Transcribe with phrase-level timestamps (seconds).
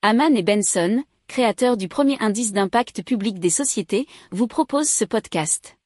[0.00, 5.76] Haman et Benson, créateurs du premier indice d'impact public des sociétés, vous proposent ce podcast.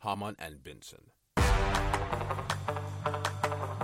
[0.00, 0.96] Haman and Benson.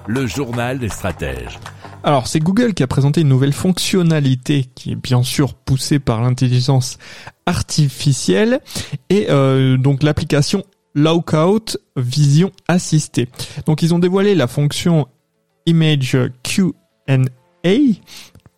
[0.06, 1.58] Le journal des stratèges.
[2.04, 6.22] Alors, c'est Google qui a présenté une nouvelle fonctionnalité qui est bien sûr poussée par
[6.22, 6.98] l'intelligence
[7.46, 8.60] artificielle
[9.10, 10.62] et euh, donc l'application
[10.94, 13.28] Lookout Vision Assistée.
[13.66, 15.08] Donc, ils ont dévoilé la fonction
[15.66, 17.18] Image Q&A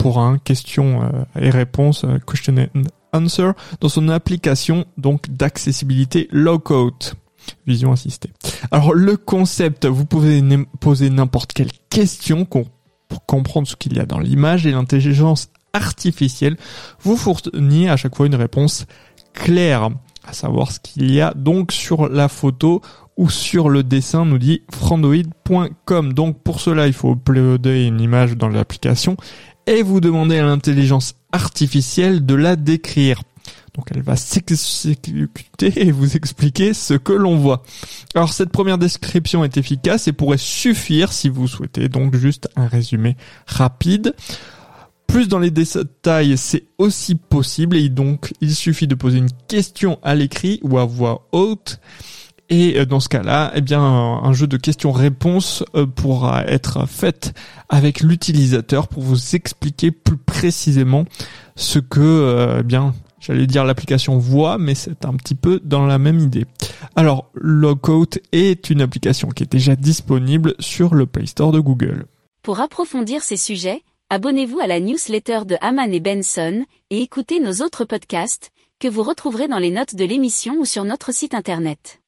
[0.07, 6.29] pour un question euh, et réponse, euh, question and answer, dans son application donc d'accessibilité
[6.31, 7.17] Lookout
[7.67, 8.31] vision assistée.
[8.71, 10.45] Alors le concept, vous pouvez
[10.79, 16.57] poser n'importe quelle question pour comprendre ce qu'il y a dans l'image et l'intelligence artificielle
[17.01, 18.87] vous fournit à chaque fois une réponse
[19.35, 19.91] claire,
[20.25, 22.81] à savoir ce qu'il y a donc sur la photo
[23.17, 26.13] ou sur le dessin, nous dit frandoid.com.
[26.13, 29.17] Donc pour cela, il faut uploader une image dans l'application
[29.67, 33.23] et vous demander à l'intelligence artificielle de la décrire.
[33.75, 37.63] Donc elle va s'exécuter et vous expliquer ce que l'on voit.
[38.15, 42.69] Alors cette première description est efficace et pourrait suffire si vous souhaitez donc juste un
[42.69, 44.15] résumé rapide.
[45.07, 49.99] Plus dans les détails, c'est aussi possible et donc il suffit de poser une question
[50.03, 51.81] à l'écrit ou à voix haute.
[52.49, 57.35] Et euh, dans ce cas-là, eh bien, un jeu de questions-réponses euh, pourra être fait
[57.69, 61.05] avec l'utilisateur pour vous expliquer plus précisément
[61.57, 65.85] ce que, euh, eh bien, J'allais dire l'application voix, mais c'est un petit peu dans
[65.85, 66.45] la même idée.
[66.95, 72.07] Alors, Lookout est une application qui est déjà disponible sur le Play Store de Google.
[72.43, 77.65] Pour approfondir ces sujets, abonnez-vous à la newsletter de Haman et Benson et écoutez nos
[77.65, 82.01] autres podcasts que vous retrouverez dans les notes de l'émission ou sur notre site internet.